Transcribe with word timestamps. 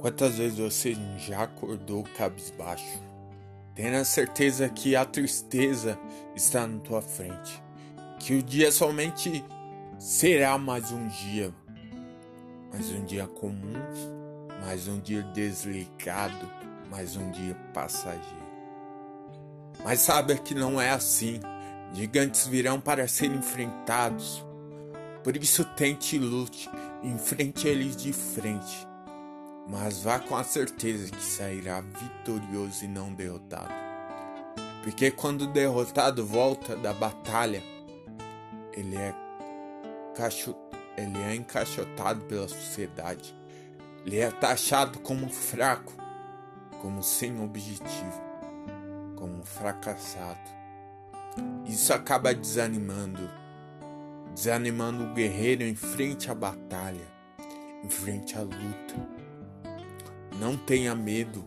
Quantas 0.00 0.38
vezes 0.38 0.58
você 0.58 0.96
já 1.18 1.42
acordou 1.42 2.04
cabisbaixo, 2.16 3.02
tendo 3.74 3.96
a 3.96 4.04
certeza 4.04 4.68
que 4.68 4.94
a 4.94 5.04
tristeza 5.04 5.98
está 6.36 6.68
na 6.68 6.78
tua 6.78 7.02
frente, 7.02 7.60
que 8.20 8.34
o 8.34 8.42
dia 8.42 8.70
somente 8.70 9.44
será 9.98 10.56
mais 10.56 10.92
um 10.92 11.08
dia, 11.08 11.52
mais 12.72 12.88
um 12.92 13.04
dia 13.06 13.26
comum, 13.26 13.74
mais 14.64 14.86
um 14.86 15.00
dia 15.00 15.22
desligado, 15.34 16.48
mais 16.88 17.16
um 17.16 17.28
dia 17.32 17.56
passageiro. 17.74 18.48
Mas 19.82 19.98
saiba 19.98 20.36
que 20.36 20.54
não 20.54 20.80
é 20.80 20.90
assim. 20.90 21.40
Gigantes 21.92 22.46
virão 22.46 22.80
para 22.80 23.08
serem 23.08 23.38
enfrentados. 23.38 24.44
Por 25.24 25.36
isso 25.36 25.64
tente 25.64 26.16
e 26.16 26.18
lute, 26.18 26.70
enfrente 27.02 27.66
eles 27.66 27.96
de 27.96 28.12
frente 28.12 28.88
mas 29.68 30.02
vá 30.02 30.18
com 30.18 30.34
a 30.34 30.42
certeza 30.42 31.10
que 31.10 31.22
sairá 31.22 31.80
vitorioso 31.82 32.84
e 32.84 32.88
não 32.88 33.12
derrotado. 33.12 33.74
Porque 34.82 35.10
quando 35.10 35.42
o 35.42 35.46
derrotado 35.46 36.24
volta 36.24 36.74
da 36.74 36.94
batalha, 36.94 37.62
ele 38.72 38.96
é, 38.96 39.14
cacho, 40.16 40.56
ele 40.96 41.18
é 41.18 41.34
encaixotado 41.34 42.24
pela 42.24 42.48
sociedade. 42.48 43.36
Ele 44.06 44.18
é 44.18 44.30
taxado 44.30 45.00
como 45.00 45.28
fraco, 45.28 45.92
como 46.80 47.02
sem 47.02 47.38
objetivo, 47.42 48.22
como 49.16 49.44
fracassado. 49.44 50.56
Isso 51.66 51.92
acaba 51.92 52.32
desanimando, 52.32 53.28
desanimando 54.32 55.04
o 55.04 55.12
guerreiro 55.12 55.62
em 55.62 55.74
frente 55.74 56.30
à 56.30 56.34
batalha, 56.34 57.06
em 57.84 57.90
frente 57.90 58.34
à 58.34 58.40
luta. 58.40 59.27
Não 60.38 60.56
tenha 60.56 60.94
medo. 60.94 61.44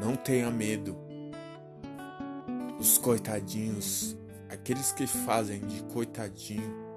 Não 0.00 0.16
tenha 0.16 0.50
medo. 0.50 0.96
Os 2.78 2.96
coitadinhos, 2.96 4.16
aqueles 4.48 4.92
que 4.92 5.06
fazem 5.06 5.60
de 5.60 5.82
coitadinho, 5.84 6.90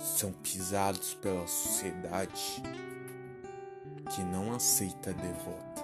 são 0.00 0.32
pisados 0.32 1.14
pela 1.14 1.46
sociedade 1.46 2.62
que 4.14 4.22
não 4.22 4.54
aceita 4.54 5.10
a 5.10 5.12
derrota. 5.12 5.82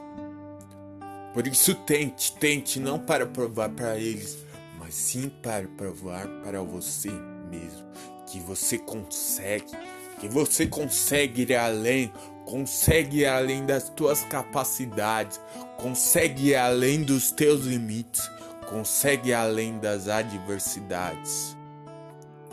Por 1.32 1.46
isso 1.46 1.74
tente, 1.74 2.34
tente 2.36 2.78
não 2.78 2.98
para 2.98 3.26
provar 3.26 3.70
para 3.70 3.98
eles, 3.98 4.38
mas 4.78 4.94
sim 4.94 5.28
para 5.28 5.66
provar 5.68 6.26
para 6.42 6.60
você 6.62 7.10
mesmo 7.50 7.84
que 8.26 8.40
você 8.40 8.78
consegue, 8.78 9.72
que 10.20 10.28
você 10.28 10.66
consegue 10.66 11.42
ir 11.42 11.54
além, 11.54 12.12
consegue 12.44 13.20
ir 13.20 13.26
além 13.26 13.64
das 13.64 13.88
tuas 13.88 14.22
capacidades, 14.24 15.40
consegue 15.76 16.50
ir 16.50 16.56
além 16.56 17.02
dos 17.02 17.30
teus 17.30 17.64
limites, 17.64 18.30
consegue 18.68 19.30
ir 19.30 19.34
além 19.34 19.78
das 19.78 20.08
adversidades, 20.08 21.56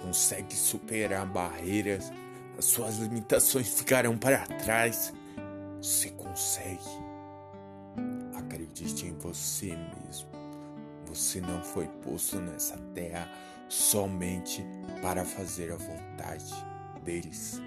consegue 0.01 0.55
superar 0.55 1.25
barreiras, 1.25 2.11
as 2.57 2.65
suas 2.65 2.97
limitações 2.97 3.67
ficarão 3.67 4.17
para 4.17 4.45
trás. 4.45 5.13
Você 5.81 6.09
consegue. 6.11 6.79
Acredite 8.35 9.07
em 9.07 9.17
você 9.17 9.75
mesmo. 10.05 10.29
Você 11.07 11.41
não 11.41 11.61
foi 11.63 11.87
posto 12.03 12.39
nessa 12.39 12.77
terra 12.93 13.27
somente 13.67 14.63
para 15.01 15.25
fazer 15.25 15.71
a 15.71 15.75
vontade 15.75 16.53
deles, 17.03 17.61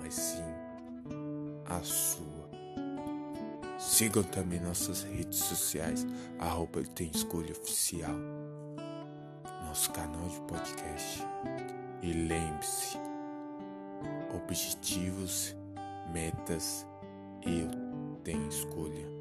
mas 0.00 0.14
sim 0.14 0.57
a 1.68 1.80
sua. 1.82 2.48
Sigam 3.78 4.22
também 4.22 4.60
nossas 4.60 5.02
redes 5.02 5.38
sociais, 5.38 6.06
arroba 6.38 6.82
tem 6.94 7.10
escolha 7.14 7.52
oficial, 7.52 8.14
nosso 9.66 9.90
canal 9.92 10.28
de 10.28 10.40
podcast. 10.42 11.22
E 12.02 12.12
lembre-se, 12.12 12.98
objetivos, 14.34 15.54
metas, 16.12 16.86
eu 17.44 17.68
tenho 18.24 18.48
escolha. 18.48 19.17